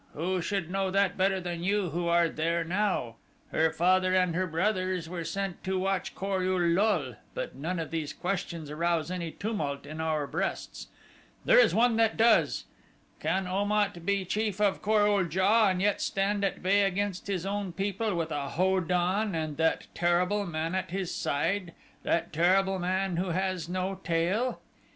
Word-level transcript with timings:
Who 0.15 0.41
should 0.41 0.71
know 0.71 0.89
that 0.89 1.15
better 1.15 1.39
than 1.39 1.63
you 1.63 1.91
who 1.91 2.07
are 2.07 2.27
there 2.27 2.63
now? 2.63 3.17
Her 3.51 3.71
father 3.71 4.15
and 4.15 4.33
her 4.33 4.47
brothers 4.47 5.07
were 5.07 5.23
sent 5.23 5.63
to 5.65 5.77
watch 5.77 6.15
Kor 6.15 6.41
ul 6.43 6.59
lul; 6.59 7.17
but 7.35 7.53
neither 7.53 7.83
of 7.83 7.91
these 7.91 8.11
questions 8.11 8.71
arouse 8.71 9.11
any 9.11 9.29
tumult 9.29 9.85
in 9.85 10.01
our 10.01 10.25
breasts. 10.25 10.87
There 11.45 11.59
is 11.59 11.75
one 11.75 11.97
that 11.97 12.17
does: 12.17 12.63
Can 13.19 13.45
Om 13.45 13.71
at 13.71 14.03
be 14.03 14.25
chief 14.25 14.59
of 14.59 14.81
Kor 14.81 15.07
ul 15.07 15.25
JA 15.29 15.67
and 15.69 15.79
yet 15.79 16.01
stand 16.01 16.43
at 16.43 16.63
bay 16.63 16.81
against 16.81 17.27
his 17.27 17.45
own 17.45 17.71
people 17.71 18.15
with 18.15 18.31
a 18.31 18.49
Ho 18.49 18.79
don 18.79 19.35
and 19.35 19.55
that 19.57 19.85
terrible 19.93 20.47
man 20.47 20.73
at 20.73 20.89
his 20.89 21.13
side 21.13 21.73
that 22.01 22.33
terrible 22.33 22.79
man 22.79 23.17
who 23.17 23.27
has 23.29 23.69
no 23.69 23.99
tail? 24.03 24.61